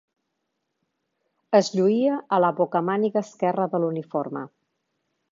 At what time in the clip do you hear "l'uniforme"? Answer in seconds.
3.83-4.43